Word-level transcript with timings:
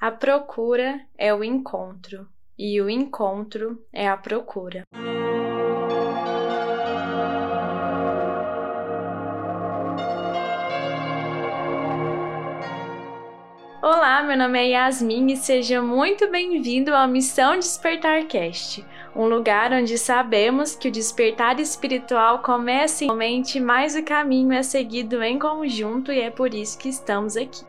A 0.00 0.12
procura 0.12 1.00
é 1.18 1.34
o 1.34 1.42
encontro, 1.42 2.28
e 2.56 2.80
o 2.80 2.88
encontro 2.88 3.82
é 3.92 4.08
a 4.08 4.16
procura. 4.16 4.84
Olá, 13.82 14.22
meu 14.22 14.38
nome 14.38 14.60
é 14.60 14.68
Yasmin 14.68 15.32
e 15.32 15.36
seja 15.36 15.82
muito 15.82 16.30
bem-vindo 16.30 16.94
à 16.94 17.04
Missão 17.08 17.56
Despertar 17.56 18.24
Cast, 18.26 18.86
um 19.16 19.26
lugar 19.26 19.72
onde 19.72 19.98
sabemos 19.98 20.76
que 20.76 20.86
o 20.86 20.92
despertar 20.92 21.58
espiritual 21.58 22.38
começa 22.40 23.04
em 23.04 23.12
mente, 23.16 23.58
mas 23.58 23.96
o 23.96 24.04
caminho 24.04 24.52
é 24.52 24.62
seguido 24.62 25.20
em 25.24 25.40
conjunto 25.40 26.12
e 26.12 26.20
é 26.20 26.30
por 26.30 26.54
isso 26.54 26.78
que 26.78 26.88
estamos 26.88 27.36
aqui. 27.36 27.66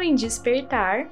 Falando 0.00 0.02
em 0.02 0.14
despertar, 0.14 1.08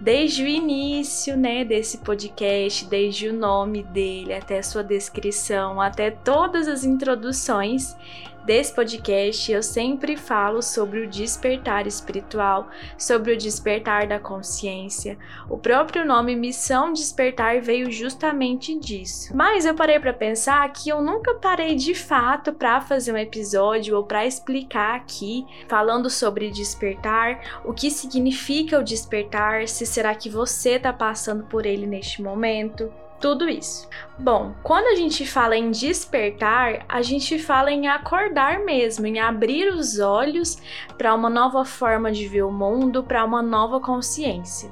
desde 0.00 0.42
o 0.42 0.46
início, 0.46 1.36
né, 1.36 1.64
desse 1.64 1.98
podcast, 1.98 2.84
desde 2.86 3.28
o 3.28 3.32
nome 3.32 3.84
dele 3.84 4.34
até 4.34 4.58
a 4.58 4.62
sua 4.62 4.82
descrição, 4.82 5.80
até 5.80 6.10
todas 6.10 6.66
as 6.66 6.84
introduções, 6.84 7.96
desse 8.44 8.74
podcast 8.74 9.52
eu 9.52 9.62
sempre 9.62 10.16
falo 10.16 10.62
sobre 10.62 11.00
o 11.00 11.08
despertar 11.08 11.86
espiritual, 11.86 12.68
sobre 12.98 13.32
o 13.32 13.38
despertar 13.38 14.06
da 14.06 14.18
consciência. 14.18 15.16
O 15.48 15.56
próprio 15.56 16.04
nome 16.04 16.34
Missão 16.34 16.92
Despertar 16.92 17.60
veio 17.60 17.90
justamente 17.90 18.78
disso. 18.78 19.34
Mas 19.36 19.64
eu 19.64 19.74
parei 19.74 19.98
para 20.00 20.12
pensar 20.12 20.70
que 20.72 20.88
eu 20.88 21.00
nunca 21.00 21.34
parei 21.34 21.74
de 21.74 21.94
fato 21.94 22.52
para 22.52 22.80
fazer 22.80 23.12
um 23.12 23.16
episódio 23.16 23.96
ou 23.96 24.04
para 24.04 24.26
explicar 24.26 24.96
aqui 24.96 25.46
falando 25.68 26.10
sobre 26.10 26.50
despertar, 26.50 27.62
o 27.64 27.72
que 27.72 27.90
significa 27.90 28.31
o 28.78 28.84
despertar, 28.84 29.68
se 29.68 29.86
será 29.86 30.14
que 30.14 30.28
você 30.28 30.72
está 30.72 30.92
passando 30.92 31.44
por 31.44 31.66
ele 31.66 31.86
neste 31.86 32.22
momento 32.22 32.92
tudo 33.22 33.48
isso. 33.48 33.88
Bom, 34.18 34.52
quando 34.64 34.88
a 34.88 34.96
gente 34.96 35.24
fala 35.24 35.56
em 35.56 35.70
despertar, 35.70 36.84
a 36.88 37.00
gente 37.00 37.38
fala 37.38 37.70
em 37.70 37.86
acordar 37.86 38.58
mesmo, 38.58 39.06
em 39.06 39.20
abrir 39.20 39.72
os 39.72 40.00
olhos 40.00 40.58
para 40.98 41.14
uma 41.14 41.30
nova 41.30 41.64
forma 41.64 42.10
de 42.10 42.26
ver 42.26 42.42
o 42.42 42.50
mundo, 42.50 43.04
para 43.04 43.24
uma 43.24 43.40
nova 43.40 43.78
consciência. 43.78 44.68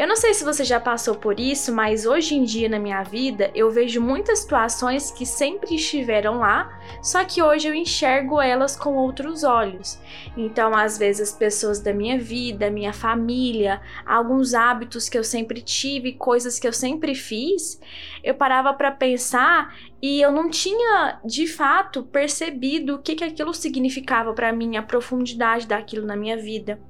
Eu 0.00 0.08
não 0.08 0.16
sei 0.16 0.32
se 0.32 0.42
você 0.42 0.64
já 0.64 0.80
passou 0.80 1.14
por 1.14 1.38
isso, 1.38 1.74
mas 1.74 2.06
hoje 2.06 2.34
em 2.34 2.42
dia 2.42 2.70
na 2.70 2.78
minha 2.78 3.02
vida 3.02 3.50
eu 3.54 3.70
vejo 3.70 4.00
muitas 4.00 4.38
situações 4.38 5.10
que 5.10 5.26
sempre 5.26 5.74
estiveram 5.74 6.38
lá, 6.38 6.80
só 7.02 7.22
que 7.22 7.42
hoje 7.42 7.68
eu 7.68 7.74
enxergo 7.74 8.40
elas 8.40 8.74
com 8.74 8.94
outros 8.94 9.44
olhos. 9.44 10.00
Então, 10.34 10.74
às 10.74 10.96
vezes, 10.96 11.28
as 11.28 11.36
pessoas 11.36 11.80
da 11.80 11.92
minha 11.92 12.18
vida, 12.18 12.70
minha 12.70 12.94
família, 12.94 13.78
alguns 14.06 14.54
hábitos 14.54 15.06
que 15.06 15.18
eu 15.18 15.22
sempre 15.22 15.60
tive, 15.60 16.14
coisas 16.14 16.58
que 16.58 16.66
eu 16.66 16.72
sempre 16.72 17.14
fiz, 17.14 17.78
eu 18.24 18.34
parava 18.34 18.72
para 18.72 18.90
pensar 18.90 19.76
e 20.02 20.20
eu 20.20 20.32
não 20.32 20.48
tinha 20.48 21.20
de 21.24 21.46
fato 21.46 22.02
percebido 22.02 22.94
o 22.94 22.98
que, 22.98 23.14
que 23.14 23.24
aquilo 23.24 23.52
significava 23.52 24.32
para 24.32 24.52
mim, 24.52 24.76
a 24.76 24.82
profundidade 24.82 25.66
daquilo 25.66 26.06
na 26.06 26.16
minha 26.16 26.36
vida. 26.36 26.80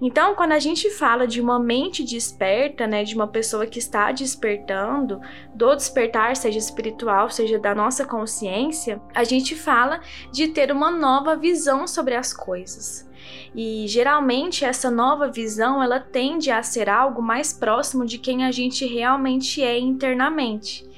Então, 0.00 0.34
quando 0.34 0.52
a 0.52 0.58
gente 0.58 0.90
fala 0.90 1.26
de 1.26 1.40
uma 1.40 1.58
mente 1.58 2.04
desperta, 2.04 2.86
né, 2.86 3.02
de 3.02 3.14
uma 3.14 3.26
pessoa 3.26 3.66
que 3.66 3.78
está 3.78 4.12
despertando, 4.12 5.20
do 5.54 5.74
despertar, 5.74 6.36
seja 6.36 6.58
espiritual, 6.58 7.28
seja 7.28 7.58
da 7.58 7.74
nossa 7.74 8.04
consciência, 8.04 9.00
a 9.14 9.24
gente 9.24 9.54
fala 9.54 10.00
de 10.32 10.48
ter 10.48 10.70
uma 10.70 10.90
nova 10.90 11.36
visão 11.36 11.86
sobre 11.86 12.14
as 12.14 12.32
coisas. 12.32 13.08
E 13.54 13.86
geralmente 13.88 14.64
essa 14.64 14.90
nova 14.90 15.28
visão 15.28 15.82
ela 15.82 16.00
tende 16.00 16.50
a 16.50 16.62
ser 16.62 16.88
algo 16.88 17.20
mais 17.20 17.52
próximo 17.52 18.06
de 18.06 18.18
quem 18.18 18.44
a 18.44 18.50
gente 18.50 18.86
realmente 18.86 19.62
é 19.62 19.78
internamente. 19.78 20.88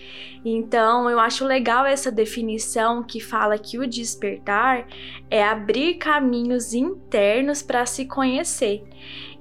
Então, 0.44 1.08
eu 1.08 1.20
acho 1.20 1.44
legal 1.44 1.86
essa 1.86 2.10
definição 2.10 3.02
que 3.02 3.20
fala 3.20 3.58
que 3.58 3.78
o 3.78 3.86
despertar 3.86 4.86
é 5.30 5.44
abrir 5.44 5.94
caminhos 5.94 6.74
internos 6.74 7.62
para 7.62 7.86
se 7.86 8.06
conhecer 8.06 8.82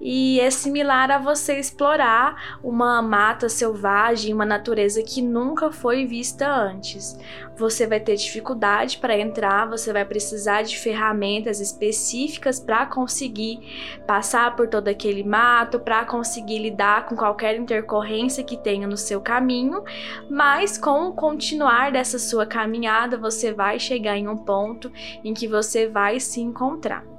e 0.02 0.40
é 0.40 0.50
similar 0.50 1.12
a 1.12 1.20
você 1.20 1.60
explorar 1.60 2.58
uma 2.64 3.02
mata 3.04 3.48
selvagem, 3.48 4.34
uma 4.34 4.46
natureza 4.46 5.04
que 5.04 5.22
nunca 5.22 5.72
foi 5.72 6.08
vista 6.08 6.52
antes. 6.52 7.18
Você 7.56 7.86
vai 7.86 8.00
ter 8.00 8.16
dificuldade 8.16 8.98
para 8.98 9.18
entrar, 9.18 9.70
você 9.70 9.94
vai 9.94 10.04
precisar 10.04 10.64
de 10.64 10.80
ferramentas 10.80 11.60
específicas 11.60 12.60
para 12.60 12.88
conseguir 12.88 13.60
passar 14.08 14.56
por 14.56 14.68
todo 14.68 14.88
aquele 14.88 15.24
mato, 15.24 15.80
para 15.80 16.04
conseguir 16.04 16.58
lidar 16.58 17.06
com 17.06 17.16
qualquer 17.16 17.56
intercorrência 17.56 18.44
que 18.44 18.58
tenha 18.58 18.88
no 18.88 18.98
seu 18.98 19.22
caminho, 19.22 19.84
mas 20.28 20.80
com 20.80 21.10
o 21.10 21.14
continuar 21.14 21.92
dessa 21.92 22.18
sua 22.18 22.48
caminhada, 22.48 23.18
você 23.18 23.54
vai 23.54 23.78
chegar 23.78 24.18
em 24.18 24.28
um 24.28 24.38
ponto 24.38 24.92
em 25.24 25.34
que 25.34 25.48
você 25.48 25.88
vai 25.88 26.20
se 26.20 26.42
encontrar. 26.42 27.11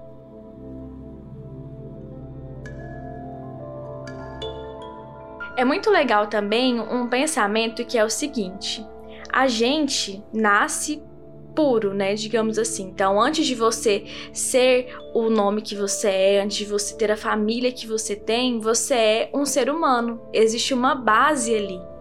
É 5.63 5.65
muito 5.65 5.93
legal 5.93 6.27
também 6.27 6.81
um 6.81 7.07
pensamento 7.07 7.85
que 7.85 7.97
é 7.97 8.05
o 8.05 8.11
seguinte: 8.11 8.85
a 9.33 9.47
gente 9.47 10.21
nasce 10.35 11.01
puro, 11.55 11.95
né? 11.95 12.15
Digamos 12.15 12.59
assim. 12.59 12.89
Então, 12.89 13.21
antes 13.21 13.47
de 13.47 13.55
você 13.55 14.05
ser 14.33 14.93
o 15.15 15.31
nome 15.31 15.63
que 15.63 15.77
você 15.77 16.09
é, 16.09 16.43
antes 16.43 16.57
de 16.57 16.65
você 16.65 16.97
ter 16.97 17.13
a 17.13 17.17
família 17.17 17.71
que 17.71 17.87
você 17.87 18.17
tem, 18.17 18.59
você 18.59 18.95
é 18.95 19.31
um 19.33 19.47
ser 19.47 19.71
humano. 19.71 20.21
Existe 20.33 20.75
uma 20.75 20.97
base 20.97 21.55
ali. 21.55 21.92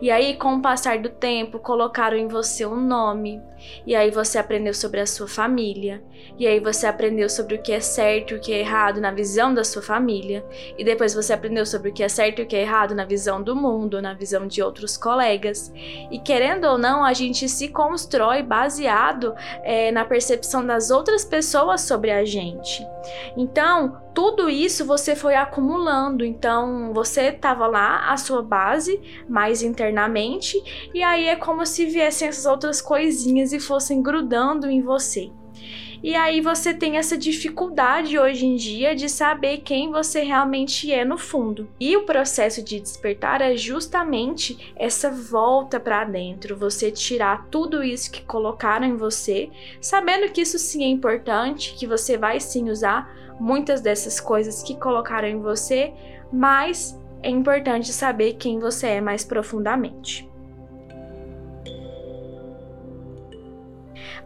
E 0.00 0.10
aí, 0.10 0.36
com 0.36 0.54
o 0.54 0.62
passar 0.62 0.98
do 0.98 1.08
tempo, 1.08 1.58
colocaram 1.58 2.16
em 2.16 2.28
você 2.28 2.66
um 2.66 2.76
nome. 2.76 3.40
E 3.86 3.94
aí 3.94 4.10
você 4.10 4.38
aprendeu 4.38 4.72
sobre 4.72 5.00
a 5.00 5.06
sua 5.06 5.28
família. 5.28 6.02
E 6.38 6.46
aí 6.46 6.60
você 6.60 6.86
aprendeu 6.86 7.28
sobre 7.28 7.56
o 7.56 7.62
que 7.62 7.72
é 7.72 7.80
certo 7.80 8.32
e 8.32 8.36
o 8.36 8.40
que 8.40 8.52
é 8.52 8.60
errado 8.60 9.00
na 9.00 9.10
visão 9.10 9.52
da 9.52 9.64
sua 9.64 9.82
família. 9.82 10.44
E 10.78 10.84
depois 10.84 11.14
você 11.14 11.32
aprendeu 11.32 11.66
sobre 11.66 11.90
o 11.90 11.92
que 11.92 12.02
é 12.02 12.08
certo 12.08 12.40
e 12.40 12.42
o 12.42 12.46
que 12.46 12.56
é 12.56 12.60
errado 12.60 12.94
na 12.94 13.04
visão 13.04 13.42
do 13.42 13.54
mundo, 13.54 14.00
na 14.00 14.14
visão 14.14 14.46
de 14.46 14.62
outros 14.62 14.96
colegas. 14.96 15.72
E 16.10 16.18
querendo 16.18 16.64
ou 16.64 16.78
não, 16.78 17.04
a 17.04 17.12
gente 17.12 17.48
se 17.48 17.68
constrói 17.68 18.42
baseado 18.42 19.34
é, 19.62 19.90
na 19.90 20.04
percepção 20.04 20.64
das 20.64 20.90
outras 20.90 21.24
pessoas 21.24 21.82
sobre 21.82 22.10
a 22.10 22.24
gente. 22.24 22.86
Então, 23.36 24.00
tudo 24.14 24.48
isso 24.50 24.84
você 24.84 25.14
foi 25.16 25.34
acumulando. 25.34 26.24
Então, 26.24 26.92
você 26.92 27.28
estava 27.28 27.66
lá, 27.66 28.10
a 28.10 28.16
sua 28.16 28.42
base, 28.42 29.00
mais 29.28 29.62
internamente, 29.62 30.62
e 30.92 31.02
aí 31.02 31.28
é 31.28 31.36
como 31.36 31.64
se 31.64 31.86
viessem 31.86 32.28
essas 32.28 32.46
outras 32.46 32.80
coisinhas 32.80 33.52
e 33.52 33.60
fossem 33.60 34.02
grudando 34.02 34.68
em 34.68 34.82
você. 34.82 35.30
E 36.02 36.14
aí 36.14 36.40
você 36.40 36.72
tem 36.72 36.96
essa 36.96 37.16
dificuldade 37.16 38.18
hoje 38.18 38.46
em 38.46 38.56
dia 38.56 38.96
de 38.96 39.06
saber 39.08 39.58
quem 39.58 39.90
você 39.90 40.22
realmente 40.22 40.90
é 40.90 41.04
no 41.04 41.18
fundo. 41.18 41.68
E 41.78 41.94
o 41.94 42.06
processo 42.06 42.62
de 42.62 42.80
despertar 42.80 43.42
é 43.42 43.54
justamente 43.54 44.72
essa 44.76 45.10
volta 45.10 45.78
para 45.78 46.04
dentro, 46.04 46.56
você 46.56 46.90
tirar 46.90 47.48
tudo 47.50 47.82
isso 47.82 48.10
que 48.10 48.22
colocaram 48.22 48.86
em 48.86 48.96
você, 48.96 49.50
sabendo 49.78 50.32
que 50.32 50.40
isso 50.40 50.58
sim 50.58 50.84
é 50.84 50.88
importante, 50.88 51.74
que 51.74 51.86
você 51.86 52.16
vai 52.16 52.40
sim 52.40 52.70
usar 52.70 53.14
muitas 53.38 53.82
dessas 53.82 54.18
coisas 54.18 54.62
que 54.62 54.78
colocaram 54.78 55.28
em 55.28 55.40
você, 55.40 55.92
mas 56.32 56.98
é 57.22 57.28
importante 57.28 57.92
saber 57.92 58.34
quem 58.34 58.58
você 58.58 58.86
é 58.86 59.00
mais 59.02 59.22
profundamente. 59.24 60.29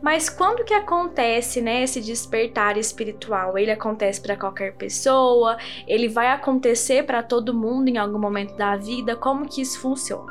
Mas 0.04 0.28
quando 0.28 0.66
que 0.66 0.74
acontece, 0.74 1.62
né, 1.62 1.82
esse 1.82 1.98
despertar 1.98 2.76
espiritual? 2.76 3.56
Ele 3.56 3.70
acontece 3.70 4.20
para 4.20 4.36
qualquer 4.36 4.74
pessoa? 4.74 5.56
Ele 5.88 6.08
vai 6.08 6.26
acontecer 6.28 7.06
para 7.06 7.22
todo 7.22 7.54
mundo 7.54 7.88
em 7.88 7.96
algum 7.96 8.18
momento 8.18 8.54
da 8.54 8.76
vida? 8.76 9.16
Como 9.16 9.48
que 9.48 9.62
isso 9.62 9.80
funciona? 9.80 10.30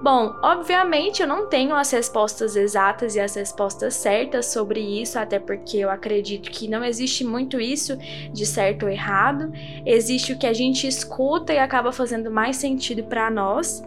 Bom, 0.00 0.36
obviamente 0.42 1.22
eu 1.22 1.26
não 1.26 1.48
tenho 1.48 1.74
as 1.74 1.90
respostas 1.90 2.54
exatas 2.54 3.16
e 3.16 3.20
as 3.20 3.34
respostas 3.34 3.94
certas 3.94 4.46
sobre 4.46 4.80
isso, 4.80 5.18
até 5.18 5.40
porque 5.40 5.78
eu 5.78 5.90
acredito 5.90 6.50
que 6.50 6.68
não 6.68 6.84
existe 6.84 7.24
muito 7.24 7.60
isso 7.60 7.96
de 8.32 8.46
certo 8.46 8.84
ou 8.84 8.88
errado. 8.88 9.52
Existe 9.84 10.32
o 10.32 10.38
que 10.38 10.46
a 10.46 10.52
gente 10.52 10.86
escuta 10.86 11.52
e 11.52 11.58
acaba 11.58 11.90
fazendo 11.90 12.30
mais 12.30 12.56
sentido 12.56 13.02
para 13.02 13.28
nós. 13.28 13.82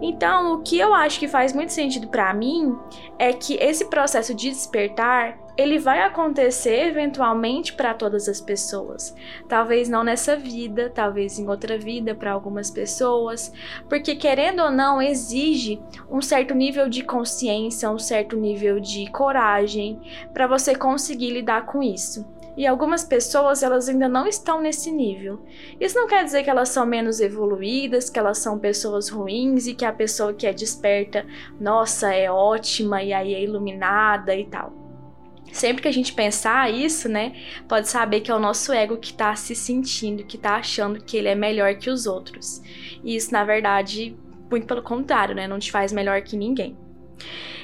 Então, 0.00 0.54
o 0.54 0.62
que 0.62 0.78
eu 0.78 0.94
acho 0.94 1.18
que 1.18 1.26
faz 1.26 1.52
muito 1.52 1.72
sentido 1.72 2.06
para 2.06 2.32
mim 2.32 2.76
é 3.18 3.32
que 3.32 3.54
esse 3.54 3.86
processo 3.86 4.32
de 4.32 4.50
despertar 4.50 5.47
ele 5.58 5.76
vai 5.76 6.02
acontecer 6.02 6.86
eventualmente 6.86 7.72
para 7.72 7.92
todas 7.92 8.28
as 8.28 8.40
pessoas. 8.40 9.12
Talvez 9.48 9.88
não 9.88 10.04
nessa 10.04 10.36
vida, 10.36 10.88
talvez 10.88 11.36
em 11.36 11.48
outra 11.48 11.76
vida 11.76 12.14
para 12.14 12.30
algumas 12.30 12.70
pessoas, 12.70 13.52
porque 13.88 14.14
querendo 14.14 14.62
ou 14.62 14.70
não 14.70 15.02
exige 15.02 15.82
um 16.08 16.22
certo 16.22 16.54
nível 16.54 16.88
de 16.88 17.02
consciência, 17.02 17.90
um 17.90 17.98
certo 17.98 18.36
nível 18.36 18.78
de 18.78 19.10
coragem 19.10 20.00
para 20.32 20.46
você 20.46 20.76
conseguir 20.76 21.30
lidar 21.30 21.66
com 21.66 21.82
isso. 21.82 22.24
E 22.56 22.64
algumas 22.64 23.04
pessoas, 23.04 23.62
elas 23.62 23.88
ainda 23.88 24.08
não 24.08 24.26
estão 24.26 24.60
nesse 24.60 24.92
nível. 24.92 25.40
Isso 25.80 25.96
não 25.96 26.08
quer 26.08 26.24
dizer 26.24 26.44
que 26.44 26.50
elas 26.50 26.68
são 26.68 26.84
menos 26.86 27.20
evoluídas, 27.20 28.10
que 28.10 28.18
elas 28.18 28.38
são 28.38 28.58
pessoas 28.58 29.08
ruins 29.08 29.66
e 29.66 29.74
que 29.74 29.84
a 29.84 29.92
pessoa 29.92 30.34
que 30.34 30.46
é 30.46 30.52
desperta, 30.52 31.24
nossa, 31.60 32.12
é 32.12 32.30
ótima 32.30 33.02
e 33.02 33.12
aí 33.12 33.34
é 33.34 33.42
iluminada 33.42 34.34
e 34.34 34.44
tal. 34.44 34.87
Sempre 35.58 35.82
que 35.82 35.88
a 35.88 35.92
gente 35.92 36.12
pensar 36.12 36.72
isso, 36.72 37.08
né, 37.08 37.32
pode 37.66 37.88
saber 37.88 38.20
que 38.20 38.30
é 38.30 38.34
o 38.34 38.38
nosso 38.38 38.72
ego 38.72 38.96
que 38.96 39.12
tá 39.12 39.34
se 39.34 39.56
sentindo, 39.56 40.22
que 40.22 40.38
tá 40.38 40.54
achando 40.54 41.02
que 41.02 41.16
ele 41.16 41.26
é 41.26 41.34
melhor 41.34 41.74
que 41.74 41.90
os 41.90 42.06
outros. 42.06 42.62
E 43.02 43.16
isso, 43.16 43.32
na 43.32 43.42
verdade, 43.42 44.16
muito 44.48 44.68
pelo 44.68 44.82
contrário, 44.82 45.34
né, 45.34 45.48
não 45.48 45.58
te 45.58 45.72
faz 45.72 45.92
melhor 45.92 46.22
que 46.22 46.36
ninguém. 46.36 46.78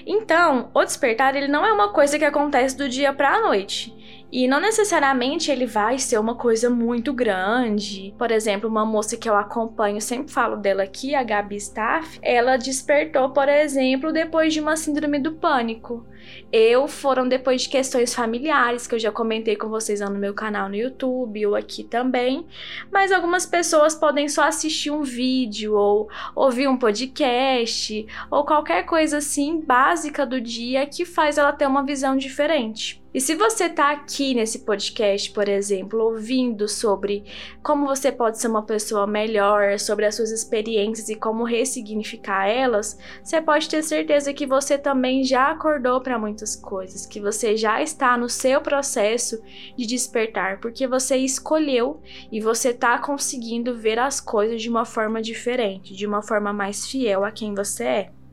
Então, 0.05 0.71
o 0.75 0.85
despertar 0.85 1.37
ele 1.37 1.47
não 1.47 1.65
é 1.65 1.73
uma 1.73 1.93
coisa 1.93 2.19
que 2.19 2.25
acontece 2.25 2.77
do 2.77 2.89
dia 2.89 3.13
para 3.13 3.37
a 3.37 3.41
noite. 3.41 3.95
E 4.35 4.49
não 4.49 4.59
necessariamente 4.59 5.49
ele 5.49 5.65
vai 5.65 5.97
ser 5.97 6.19
uma 6.19 6.35
coisa 6.35 6.69
muito 6.69 7.13
grande. 7.13 8.13
Por 8.19 8.33
exemplo, 8.33 8.69
uma 8.69 8.85
moça 8.85 9.17
que 9.17 9.31
eu 9.31 9.37
acompanho, 9.37 10.01
sempre 10.01 10.33
falo 10.33 10.57
dela 10.57 10.83
aqui, 10.83 11.15
a 11.15 11.23
Gabi 11.23 11.55
Staff, 11.55 12.19
ela 12.21 12.57
despertou, 12.57 13.31
por 13.31 13.49
exemplo, 13.49 14.13
depois 14.13 14.53
de 14.53 14.59
uma 14.59 14.77
síndrome 14.77 15.21
do 15.21 15.35
pânico. 15.35 16.05
Eu 16.51 16.89
foram 16.89 17.29
depois 17.29 17.63
de 17.63 17.69
questões 17.69 18.13
familiares, 18.13 18.89
que 18.89 18.97
eu 18.97 18.99
já 18.99 19.13
comentei 19.13 19.55
com 19.55 19.69
vocês 19.69 20.01
no 20.01 20.11
meu 20.11 20.35
canal 20.35 20.69
no 20.69 20.75
YouTube 20.75 21.47
ou 21.47 21.55
aqui 21.55 21.85
também. 21.85 22.45
Mas 22.91 23.13
algumas 23.13 23.47
pessoas 23.47 23.95
podem 23.95 24.29
só 24.29 24.43
assistir 24.43 24.91
um 24.91 25.03
vídeo 25.03 25.77
ou 25.77 26.09
ouvir 26.35 26.67
um 26.67 26.77
podcast 26.77 28.05
ou 28.29 28.45
qualquer 28.45 28.85
coisa 28.85 29.19
assim 29.19 29.61
básica 29.61 30.27
do 30.27 30.41
dia 30.41 30.85
que 30.87 31.05
faz 31.05 31.39
ela 31.39 31.53
ter 31.53 31.69
uma 31.69 31.85
visão 31.87 32.17
diferente. 32.17 33.04
E 33.15 33.21
se 33.21 33.37
você 33.37 33.67
está 33.67 33.93
aqui 33.93 34.35
nesse 34.35 34.59
podcast, 34.65 35.31
por 35.31 35.49
exemplo, 35.49 36.03
ouvindo 36.03 36.67
sobre 36.67 37.25
como 37.63 37.87
você 37.87 38.11
pode 38.11 38.41
ser 38.41 38.49
uma 38.49 38.65
pessoa 38.65 39.07
melhor, 39.07 39.79
sobre 39.79 40.05
as 40.05 40.17
suas 40.17 40.33
experiências 40.33 41.09
e 41.09 41.15
como 41.15 41.45
ressignificar 41.45 42.49
elas, 42.49 42.99
você 43.23 43.41
pode 43.41 43.69
ter 43.69 43.85
certeza 43.85 44.35
que 44.35 44.45
você 44.45 44.77
também 44.77 45.23
já 45.23 45.53
acordou 45.53 46.01
para 46.01 46.19
muitas 46.19 46.57
coisas, 46.57 47.07
que 47.07 47.21
você 47.21 47.57
já 47.57 47.81
está 47.81 48.19
no 48.19 48.29
seu 48.29 48.61
processo 48.61 49.41
de 49.77 49.87
despertar, 49.87 50.59
porque 50.59 50.85
você 50.85 51.17
escolheu 51.17 52.03
e 52.33 52.41
você 52.41 52.71
está 52.71 52.99
conseguindo 52.99 53.77
ver 53.77 54.01
as 54.01 54.21
coisas 54.21 54.61
de 54.61 54.69
uma 54.69 54.85
forma 54.85 55.23
diferente, 55.23 55.95
de 55.95 56.05
uma 56.05 56.21
forma 56.21 56.53
mais 56.53 56.85
fiel 56.85 57.25
a 57.25 57.31
quem 57.31 57.55
você 57.55 57.85
é. 57.85 58.24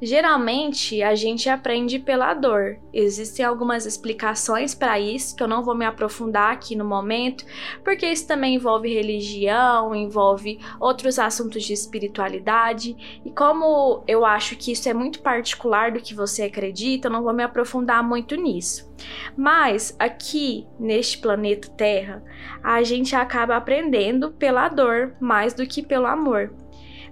Geralmente 0.00 1.02
a 1.02 1.14
gente 1.14 1.48
aprende 1.48 1.98
pela 1.98 2.34
dor. 2.34 2.78
Existem 2.92 3.44
algumas 3.44 3.86
explicações 3.86 4.74
para 4.74 5.00
isso 5.00 5.34
que 5.34 5.42
eu 5.42 5.48
não 5.48 5.62
vou 5.62 5.74
me 5.74 5.84
aprofundar 5.84 6.52
aqui 6.52 6.76
no 6.76 6.84
momento, 6.84 7.44
porque 7.82 8.06
isso 8.06 8.26
também 8.26 8.54
envolve 8.54 8.92
religião, 8.92 9.94
envolve 9.94 10.58
outros 10.78 11.18
assuntos 11.18 11.64
de 11.64 11.72
espiritualidade, 11.72 13.20
e 13.24 13.30
como 13.30 14.02
eu 14.06 14.24
acho 14.24 14.56
que 14.56 14.72
isso 14.72 14.88
é 14.88 14.94
muito 14.94 15.20
particular 15.20 15.92
do 15.92 16.00
que 16.00 16.14
você 16.14 16.44
acredita, 16.44 17.08
eu 17.08 17.12
não 17.12 17.22
vou 17.22 17.32
me 17.32 17.42
aprofundar 17.42 18.02
muito 18.02 18.36
nisso. 18.36 18.92
Mas 19.36 19.94
aqui 19.98 20.66
neste 20.78 21.18
planeta 21.18 21.68
Terra, 21.70 22.22
a 22.62 22.82
gente 22.82 23.14
acaba 23.14 23.56
aprendendo 23.56 24.30
pela 24.32 24.68
dor 24.68 25.14
mais 25.20 25.54
do 25.54 25.66
que 25.66 25.82
pelo 25.82 26.06
amor. 26.06 26.52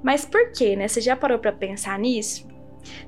Mas 0.02 0.24
por 0.24 0.52
quê, 0.52 0.76
né? 0.76 0.86
Você 0.86 1.00
já 1.00 1.16
parou 1.16 1.38
para 1.38 1.52
pensar 1.52 1.98
nisso? 1.98 2.53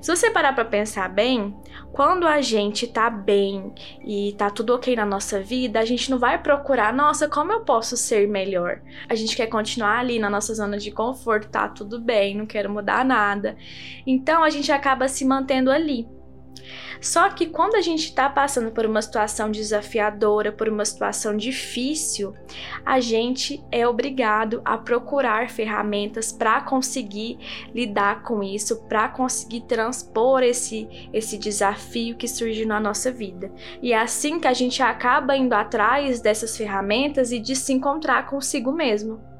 Se 0.01 0.15
você 0.15 0.29
parar 0.31 0.53
para 0.53 0.65
pensar 0.65 1.09
bem, 1.09 1.55
quando 1.91 2.27
a 2.27 2.41
gente 2.41 2.87
tá 2.87 3.09
bem 3.09 3.73
e 4.05 4.33
tá 4.37 4.49
tudo 4.49 4.73
ok 4.73 4.95
na 4.95 5.05
nossa 5.05 5.39
vida, 5.39 5.79
a 5.79 5.85
gente 5.85 6.09
não 6.11 6.19
vai 6.19 6.41
procurar, 6.41 6.93
nossa, 6.93 7.27
como 7.27 7.51
eu 7.51 7.61
posso 7.61 7.95
ser 7.97 8.27
melhor? 8.27 8.81
A 9.09 9.15
gente 9.15 9.35
quer 9.35 9.47
continuar 9.47 9.99
ali 9.99 10.19
na 10.19 10.29
nossa 10.29 10.53
zona 10.53 10.77
de 10.77 10.91
conforto, 10.91 11.49
tá 11.49 11.67
tudo 11.67 11.99
bem, 11.99 12.35
não 12.35 12.45
quero 12.45 12.69
mudar 12.69 13.03
nada. 13.05 13.57
Então 14.05 14.43
a 14.43 14.49
gente 14.49 14.71
acaba 14.71 15.07
se 15.07 15.25
mantendo 15.25 15.71
ali. 15.71 16.07
Só 17.01 17.29
que 17.29 17.47
quando 17.47 17.75
a 17.75 17.81
gente 17.81 18.05
está 18.05 18.29
passando 18.29 18.71
por 18.71 18.85
uma 18.85 19.01
situação 19.01 19.51
desafiadora, 19.51 20.51
por 20.51 20.67
uma 20.67 20.85
situação 20.85 21.35
difícil, 21.35 22.33
a 22.85 22.99
gente 22.99 23.63
é 23.71 23.87
obrigado 23.87 24.61
a 24.65 24.77
procurar 24.77 25.49
ferramentas 25.49 26.31
para 26.31 26.61
conseguir 26.61 27.37
lidar 27.73 28.23
com 28.23 28.43
isso, 28.43 28.83
para 28.87 29.07
conseguir 29.09 29.61
transpor 29.61 30.43
esse, 30.43 30.87
esse 31.13 31.37
desafio 31.37 32.15
que 32.15 32.27
surge 32.27 32.65
na 32.65 32.79
nossa 32.79 33.11
vida. 33.11 33.51
E 33.81 33.93
é 33.93 33.99
assim 33.99 34.39
que 34.39 34.47
a 34.47 34.53
gente 34.53 34.81
acaba 34.81 35.35
indo 35.35 35.53
atrás 35.53 36.19
dessas 36.19 36.57
ferramentas 36.57 37.31
e 37.31 37.39
de 37.39 37.55
se 37.55 37.73
encontrar 37.73 38.25
consigo 38.25 38.71
mesmo. 38.71 39.36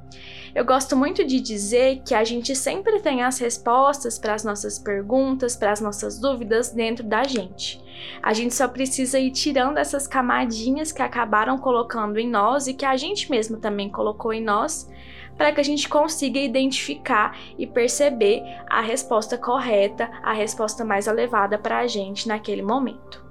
Eu 0.57 0.65
gosto 0.65 0.97
muito 0.97 1.23
de 1.23 1.39
dizer 1.39 2.01
que 2.03 2.15
a 2.15 2.23
gente 2.23 2.55
sempre 2.55 2.99
tem 2.99 3.21
as 3.21 3.37
respostas 3.37 4.17
para 4.17 4.33
as 4.33 4.43
nossas 4.43 4.79
perguntas, 4.79 5.55
para 5.55 5.71
as 5.71 5.79
nossas 5.79 6.19
dúvidas 6.19 6.71
dentro 6.71 7.05
da 7.05 7.23
gente. 7.25 7.79
A 8.23 8.33
gente 8.33 8.55
só 8.55 8.67
precisa 8.67 9.19
ir 9.19 9.29
tirando 9.29 9.77
essas 9.77 10.07
camadinhas 10.07 10.91
que 10.91 11.03
acabaram 11.03 11.59
colocando 11.59 12.17
em 12.17 12.27
nós 12.27 12.65
e 12.65 12.73
que 12.73 12.85
a 12.85 12.97
gente 12.97 13.29
mesmo 13.29 13.57
também 13.57 13.87
colocou 13.87 14.33
em 14.33 14.43
nós, 14.43 14.89
para 15.37 15.51
que 15.51 15.61
a 15.61 15.63
gente 15.63 15.87
consiga 15.87 16.39
identificar 16.39 17.37
e 17.55 17.67
perceber 17.67 18.41
a 18.67 18.81
resposta 18.81 19.37
correta, 19.37 20.09
a 20.23 20.33
resposta 20.33 20.83
mais 20.83 21.05
elevada 21.05 21.59
para 21.59 21.77
a 21.77 21.85
gente 21.85 22.27
naquele 22.27 22.63
momento. 22.63 23.26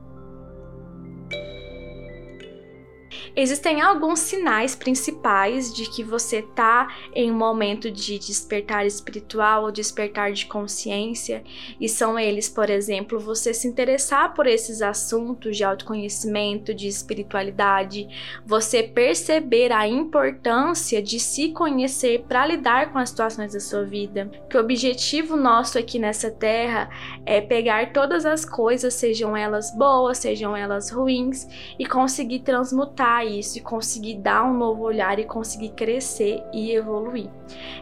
Existem 3.38 3.82
alguns 3.82 4.20
sinais 4.20 4.74
principais 4.74 5.70
de 5.70 5.84
que 5.90 6.02
você 6.02 6.38
está 6.38 6.88
em 7.14 7.30
um 7.30 7.34
momento 7.34 7.90
de 7.90 8.18
despertar 8.18 8.86
espiritual 8.86 9.64
ou 9.64 9.70
despertar 9.70 10.32
de 10.32 10.46
consciência, 10.46 11.44
e 11.78 11.86
são 11.86 12.18
eles, 12.18 12.48
por 12.48 12.70
exemplo, 12.70 13.20
você 13.20 13.52
se 13.52 13.68
interessar 13.68 14.32
por 14.32 14.46
esses 14.46 14.80
assuntos 14.80 15.54
de 15.54 15.64
autoconhecimento, 15.64 16.72
de 16.72 16.88
espiritualidade, 16.88 18.08
você 18.46 18.82
perceber 18.82 19.70
a 19.70 19.86
importância 19.86 21.02
de 21.02 21.20
se 21.20 21.50
conhecer 21.50 22.24
para 22.26 22.46
lidar 22.46 22.90
com 22.90 22.98
as 22.98 23.10
situações 23.10 23.52
da 23.52 23.60
sua 23.60 23.84
vida. 23.84 24.30
Que 24.48 24.56
o 24.56 24.60
objetivo 24.60 25.36
nosso 25.36 25.78
aqui 25.78 25.98
nessa 25.98 26.30
terra 26.30 26.88
é 27.26 27.42
pegar 27.42 27.92
todas 27.92 28.24
as 28.24 28.46
coisas, 28.46 28.94
sejam 28.94 29.36
elas 29.36 29.76
boas, 29.76 30.16
sejam 30.16 30.56
elas 30.56 30.90
ruins, 30.90 31.46
e 31.78 31.84
conseguir 31.84 32.38
transmutar 32.38 33.25
isso 33.26 33.58
e 33.58 33.60
conseguir 33.60 34.16
dar 34.16 34.44
um 34.44 34.54
novo 34.54 34.82
olhar 34.82 35.18
e 35.18 35.24
conseguir 35.24 35.70
crescer 35.70 36.42
e 36.52 36.72
evoluir. 36.72 37.28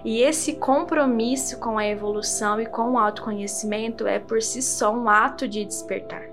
E 0.05 0.21
esse 0.21 0.55
compromisso 0.55 1.59
com 1.59 1.79
a 1.79 1.87
evolução 1.87 2.61
e 2.61 2.67
com 2.67 2.93
o 2.93 2.99
autoconhecimento 2.99 4.07
é 4.07 4.19
por 4.19 4.43
si 4.43 4.63
só 4.63 4.93
um 4.95 5.09
ato 5.09 5.47
de 5.47 5.65
despertar. 5.65 6.25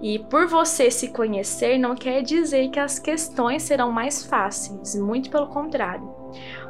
E 0.00 0.18
por 0.18 0.46
você 0.46 0.90
se 0.90 1.08
conhecer 1.08 1.78
não 1.78 1.94
quer 1.94 2.22
dizer 2.22 2.70
que 2.70 2.80
as 2.80 2.98
questões 2.98 3.62
serão 3.62 3.92
mais 3.92 4.24
fáceis, 4.24 4.94
muito 4.94 5.30
pelo 5.30 5.48
contrário. 5.48 6.19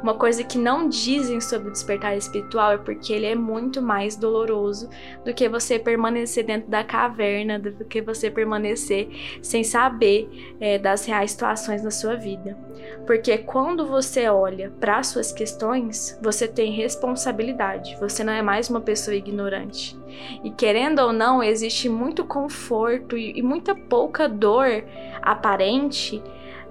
Uma 0.01 0.15
coisa 0.15 0.43
que 0.43 0.57
não 0.57 0.87
dizem 0.87 1.39
sobre 1.39 1.69
o 1.69 1.71
despertar 1.71 2.17
espiritual 2.17 2.73
é 2.73 2.77
porque 2.77 3.13
ele 3.13 3.25
é 3.25 3.35
muito 3.35 3.81
mais 3.81 4.15
doloroso 4.15 4.89
do 5.23 5.33
que 5.33 5.47
você 5.47 5.77
permanecer 5.77 6.45
dentro 6.45 6.69
da 6.69 6.83
caverna, 6.83 7.59
do 7.59 7.85
que 7.85 8.01
você 8.01 8.29
permanecer 8.29 9.09
sem 9.41 9.63
saber 9.63 10.55
é, 10.59 10.77
das 10.77 11.05
reais 11.05 11.31
situações 11.31 11.83
na 11.83 11.91
sua 11.91 12.15
vida. 12.15 12.57
Porque 13.05 13.37
quando 13.37 13.87
você 13.87 14.27
olha 14.27 14.71
para 14.79 14.97
as 14.97 15.07
suas 15.07 15.31
questões, 15.31 16.17
você 16.21 16.47
tem 16.47 16.71
responsabilidade, 16.71 17.97
você 17.99 18.23
não 18.23 18.33
é 18.33 18.41
mais 18.41 18.69
uma 18.69 18.81
pessoa 18.81 19.15
ignorante. 19.15 19.97
E 20.43 20.51
querendo 20.51 20.99
ou 20.99 21.13
não, 21.13 21.43
existe 21.43 21.89
muito 21.89 22.23
conforto 22.23 23.17
e, 23.17 23.37
e 23.37 23.41
muita 23.41 23.75
pouca 23.75 24.27
dor 24.27 24.83
aparente 25.21 26.21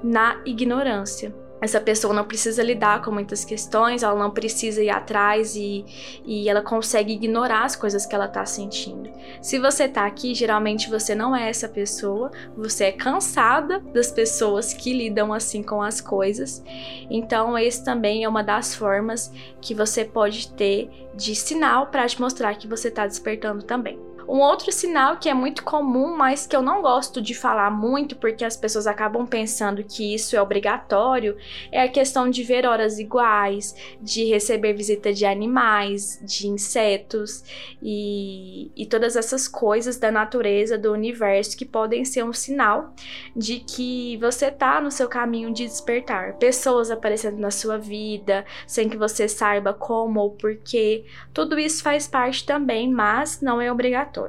na 0.02 0.40
ignorância. 0.44 1.35
Essa 1.61 1.81
pessoa 1.81 2.14
não 2.14 2.25
precisa 2.25 2.62
lidar 2.62 3.02
com 3.02 3.11
muitas 3.11 3.45
questões, 3.45 4.02
ela 4.02 4.19
não 4.19 4.31
precisa 4.31 4.83
ir 4.83 4.90
atrás 4.90 5.55
e, 5.55 5.85
e 6.25 6.49
ela 6.49 6.62
consegue 6.62 7.12
ignorar 7.12 7.64
as 7.64 7.76
coisas 7.76 8.07
que 8.07 8.14
ela 8.14 8.29
tá 8.29 8.47
sentindo. 8.47 9.11
Se 9.43 9.59
você 9.59 9.88
tá 9.88 10.07
aqui, 10.07 10.35
geralmente 10.35 10.88
você 10.88 11.14
não 11.14 11.35
é 11.35 11.49
essa 11.49 11.69
pessoa, 11.69 12.31
você 12.57 12.85
é 12.85 12.93
cansada 12.93 13.81
das 13.93 14.11
pessoas 14.11 14.73
que 14.73 14.93
lidam 14.93 15.33
assim 15.33 15.62
com 15.62 15.83
as 15.83 16.00
coisas. 16.00 16.62
Então, 17.11 17.59
esse 17.59 17.85
também 17.85 18.25
é 18.25 18.29
uma 18.29 18.43
das 18.43 18.75
formas 18.75 19.33
que 19.61 19.75
você 19.75 20.05
pode 20.05 20.52
ter 20.52 20.90
de 21.14 21.35
sinal 21.35 21.88
para 21.88 22.07
te 22.07 22.21
mostrar 22.21 22.55
que 22.55 22.67
você 22.67 22.90
tá 22.90 23.07
despertando 23.07 23.62
também. 23.62 24.10
Um 24.31 24.39
outro 24.39 24.71
sinal 24.71 25.17
que 25.17 25.29
é 25.29 25.35
muito 25.35 25.65
comum, 25.65 26.17
mas 26.17 26.47
que 26.47 26.55
eu 26.55 26.63
não 26.63 26.81
gosto 26.81 27.21
de 27.21 27.35
falar 27.35 27.69
muito 27.69 28.15
porque 28.15 28.45
as 28.45 28.57
pessoas 28.57 28.87
acabam 28.87 29.27
pensando 29.27 29.83
que 29.83 30.15
isso 30.15 30.37
é 30.37 30.41
obrigatório, 30.41 31.37
é 31.73 31.83
a 31.83 31.89
questão 31.89 32.31
de 32.31 32.45
ver 32.45 32.65
horas 32.65 33.01
iguais, 33.01 33.75
de 34.01 34.27
receber 34.27 34.73
visita 34.73 35.13
de 35.13 35.27
animais, 35.27 36.21
de 36.23 36.47
insetos 36.47 37.43
e, 37.83 38.71
e 38.77 38.87
todas 38.87 39.17
essas 39.17 39.49
coisas 39.49 39.99
da 39.99 40.13
natureza, 40.13 40.79
do 40.79 40.93
universo 40.93 41.59
que 41.59 41.65
podem 41.65 42.05
ser 42.05 42.23
um 42.23 42.33
sinal 42.33 42.95
de 43.35 43.59
que 43.59 44.17
você 44.19 44.47
está 44.47 44.81
no 44.81 44.93
seu 44.93 45.09
caminho 45.09 45.53
de 45.53 45.65
despertar. 45.65 46.35
Pessoas 46.35 46.89
aparecendo 46.89 47.41
na 47.41 47.51
sua 47.51 47.79
vida 47.79 48.45
sem 48.65 48.89
que 48.89 48.97
você 48.97 49.27
saiba 49.27 49.75
como 49.75 50.21
ou 50.21 50.31
porquê. 50.31 51.05
Tudo 51.35 51.59
isso 51.59 51.83
faz 51.83 52.07
parte 52.07 52.47
também, 52.47 52.89
mas 52.89 53.41
não 53.41 53.61
é 53.61 53.73
obrigatório. 53.73 54.20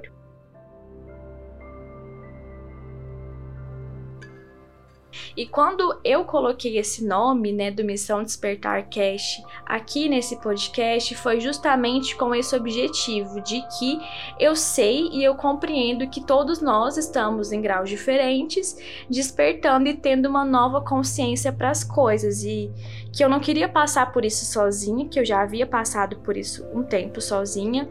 E 5.35 5.45
quando 5.45 5.99
eu 6.03 6.25
coloquei 6.25 6.77
esse 6.77 7.05
nome, 7.05 7.51
né, 7.51 7.71
do 7.71 7.83
Missão 7.83 8.23
Despertar 8.23 8.89
Cast 8.89 9.43
aqui 9.65 10.09
nesse 10.09 10.39
podcast, 10.41 11.15
foi 11.15 11.39
justamente 11.39 12.15
com 12.15 12.35
esse 12.35 12.55
objetivo 12.55 13.41
de 13.41 13.61
que 13.77 13.99
eu 14.39 14.55
sei 14.55 15.07
e 15.09 15.23
eu 15.23 15.35
compreendo 15.35 16.09
que 16.09 16.25
todos 16.25 16.61
nós 16.61 16.97
estamos 16.97 17.51
em 17.51 17.61
graus 17.61 17.89
diferentes, 17.89 18.77
despertando 19.09 19.87
e 19.87 19.93
tendo 19.93 20.27
uma 20.27 20.43
nova 20.43 20.81
consciência 20.81 21.51
para 21.53 21.69
as 21.69 21.83
coisas. 21.83 22.43
E 22.43 22.69
que 23.11 23.23
eu 23.23 23.29
não 23.29 23.39
queria 23.39 23.67
passar 23.67 24.11
por 24.11 24.23
isso 24.23 24.45
sozinha, 24.45 25.07
que 25.07 25.19
eu 25.19 25.25
já 25.25 25.41
havia 25.41 25.67
passado 25.67 26.17
por 26.17 26.37
isso 26.37 26.65
um 26.73 26.81
tempo 26.81 27.19
sozinha, 27.19 27.89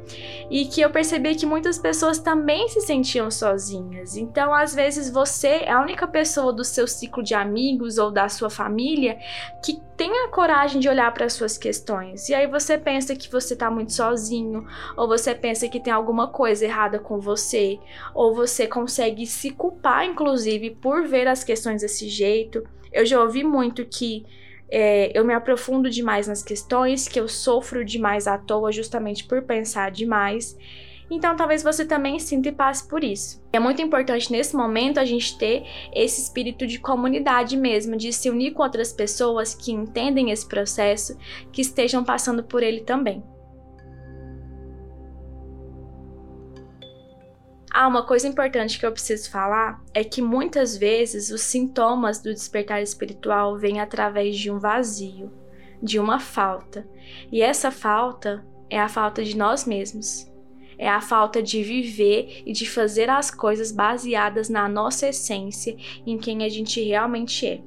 e 0.50 0.64
que 0.64 0.80
eu 0.80 0.90
percebi 0.90 1.34
que 1.34 1.44
muitas 1.44 1.78
pessoas 1.78 2.18
também 2.18 2.68
se 2.68 2.80
sentiam 2.80 3.30
sozinhas. 3.30 4.16
Então, 4.16 4.54
às 4.54 4.74
vezes, 4.74 5.10
você 5.10 5.48
é 5.64 5.70
a 5.70 5.80
única 5.80 6.06
pessoa 6.06 6.52
do 6.52 6.64
seu 6.64 6.86
ciclo 6.86 7.22
de 7.22 7.34
amigos 7.34 7.98
ou 7.98 8.10
da 8.10 8.28
sua 8.28 8.48
família 8.48 9.18
que 9.62 9.80
tem 9.96 10.10
a 10.24 10.28
coragem 10.28 10.80
de 10.80 10.88
olhar 10.88 11.12
para 11.12 11.26
as 11.26 11.34
suas 11.34 11.58
questões. 11.58 12.30
E 12.30 12.34
aí 12.34 12.46
você 12.46 12.78
pensa 12.78 13.14
que 13.14 13.30
você 13.30 13.52
está 13.52 13.70
muito 13.70 13.92
sozinho, 13.92 14.66
ou 14.96 15.06
você 15.06 15.34
pensa 15.34 15.68
que 15.68 15.78
tem 15.78 15.92
alguma 15.92 16.28
coisa 16.28 16.64
errada 16.64 16.98
com 16.98 17.20
você, 17.20 17.78
ou 18.14 18.34
você 18.34 18.66
consegue 18.66 19.26
se 19.26 19.50
culpar, 19.50 20.06
inclusive, 20.06 20.70
por 20.70 21.06
ver 21.06 21.28
as 21.28 21.44
questões 21.44 21.82
desse 21.82 22.08
jeito. 22.08 22.64
Eu 22.90 23.04
já 23.04 23.20
ouvi 23.22 23.44
muito 23.44 23.84
que 23.84 24.24
é, 24.70 25.10
eu 25.18 25.24
me 25.24 25.34
aprofundo 25.34 25.90
demais 25.90 26.28
nas 26.28 26.42
questões, 26.42 27.08
que 27.08 27.18
eu 27.18 27.26
sofro 27.26 27.84
demais 27.84 28.26
à 28.26 28.38
toa 28.38 28.70
justamente 28.70 29.24
por 29.24 29.42
pensar 29.42 29.90
demais. 29.90 30.56
Então, 31.10 31.34
talvez 31.34 31.62
você 31.62 31.84
também 31.84 32.20
sinta 32.20 32.50
e 32.50 32.52
passe 32.52 32.86
por 32.86 33.02
isso. 33.02 33.42
É 33.52 33.58
muito 33.58 33.82
importante 33.82 34.30
nesse 34.30 34.54
momento 34.54 34.98
a 34.98 35.04
gente 35.04 35.36
ter 35.36 35.64
esse 35.92 36.22
espírito 36.22 36.68
de 36.68 36.78
comunidade 36.78 37.56
mesmo, 37.56 37.96
de 37.96 38.12
se 38.12 38.30
unir 38.30 38.52
com 38.52 38.62
outras 38.62 38.92
pessoas 38.92 39.52
que 39.52 39.72
entendem 39.72 40.30
esse 40.30 40.46
processo, 40.46 41.18
que 41.50 41.62
estejam 41.62 42.04
passando 42.04 42.44
por 42.44 42.62
ele 42.62 42.82
também. 42.82 43.24
Ah, 47.72 47.86
uma 47.86 48.04
coisa 48.04 48.26
importante 48.26 48.78
que 48.80 48.84
eu 48.84 48.90
preciso 48.90 49.30
falar 49.30 49.80
é 49.94 50.02
que 50.02 50.20
muitas 50.20 50.76
vezes 50.76 51.30
os 51.30 51.42
sintomas 51.42 52.20
do 52.20 52.34
despertar 52.34 52.82
espiritual 52.82 53.56
vêm 53.56 53.80
através 53.80 54.36
de 54.36 54.50
um 54.50 54.58
vazio, 54.58 55.32
de 55.80 55.98
uma 56.00 56.18
falta. 56.18 56.86
E 57.30 57.40
essa 57.40 57.70
falta 57.70 58.44
é 58.68 58.78
a 58.78 58.88
falta 58.88 59.22
de 59.22 59.36
nós 59.36 59.64
mesmos. 59.64 60.28
É 60.76 60.88
a 60.88 61.00
falta 61.00 61.40
de 61.40 61.62
viver 61.62 62.42
e 62.44 62.52
de 62.52 62.68
fazer 62.68 63.08
as 63.08 63.30
coisas 63.30 63.70
baseadas 63.70 64.48
na 64.48 64.68
nossa 64.68 65.08
essência, 65.08 65.76
em 66.04 66.18
quem 66.18 66.42
a 66.42 66.48
gente 66.48 66.82
realmente 66.82 67.46
é. 67.46 67.60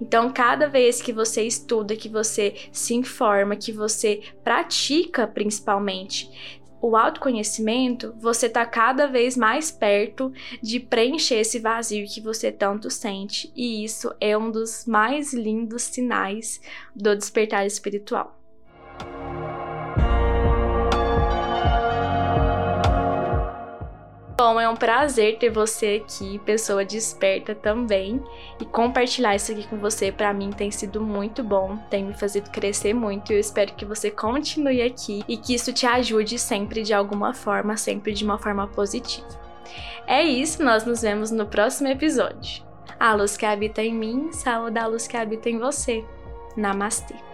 Então, 0.00 0.32
cada 0.32 0.68
vez 0.68 1.00
que 1.00 1.12
você 1.12 1.42
estuda, 1.42 1.96
que 1.96 2.08
você 2.08 2.54
se 2.72 2.94
informa, 2.94 3.56
que 3.56 3.72
você 3.72 4.20
pratica 4.42 5.26
principalmente, 5.26 6.59
o 6.80 6.96
autoconhecimento, 6.96 8.14
você 8.18 8.46
está 8.46 8.64
cada 8.64 9.06
vez 9.06 9.36
mais 9.36 9.70
perto 9.70 10.32
de 10.62 10.80
preencher 10.80 11.36
esse 11.36 11.58
vazio 11.58 12.06
que 12.06 12.20
você 12.20 12.50
tanto 12.50 12.90
sente, 12.90 13.52
e 13.54 13.84
isso 13.84 14.14
é 14.20 14.36
um 14.36 14.50
dos 14.50 14.86
mais 14.86 15.32
lindos 15.34 15.82
sinais 15.82 16.60
do 16.94 17.14
despertar 17.14 17.66
espiritual. 17.66 18.39
Bom, 24.42 24.58
é 24.58 24.66
um 24.66 24.74
prazer 24.74 25.36
ter 25.36 25.50
você 25.50 26.02
aqui, 26.02 26.38
pessoa 26.38 26.82
desperta 26.82 27.54
também, 27.54 28.24
e 28.58 28.64
compartilhar 28.64 29.36
isso 29.36 29.52
aqui 29.52 29.68
com 29.68 29.76
você 29.76 30.10
para 30.10 30.32
mim 30.32 30.48
tem 30.50 30.70
sido 30.70 30.98
muito 30.98 31.44
bom, 31.44 31.76
tem 31.90 32.02
me 32.02 32.14
feito 32.14 32.50
crescer 32.50 32.94
muito. 32.94 33.30
E 33.30 33.34
eu 33.34 33.38
espero 33.38 33.74
que 33.74 33.84
você 33.84 34.10
continue 34.10 34.80
aqui 34.80 35.22
e 35.28 35.36
que 35.36 35.54
isso 35.54 35.74
te 35.74 35.84
ajude 35.84 36.38
sempre 36.38 36.82
de 36.82 36.94
alguma 36.94 37.34
forma, 37.34 37.76
sempre 37.76 38.14
de 38.14 38.24
uma 38.24 38.38
forma 38.38 38.66
positiva. 38.66 39.28
É 40.06 40.22
isso, 40.22 40.64
nós 40.64 40.86
nos 40.86 41.02
vemos 41.02 41.30
no 41.30 41.44
próximo 41.44 41.88
episódio. 41.88 42.64
A 42.98 43.12
luz 43.12 43.36
que 43.36 43.44
habita 43.44 43.82
em 43.82 43.92
mim, 43.92 44.32
saúde 44.32 44.78
a 44.78 44.86
luz 44.86 45.06
que 45.06 45.18
habita 45.18 45.50
em 45.50 45.58
você. 45.58 46.02
Namastê. 46.56 47.29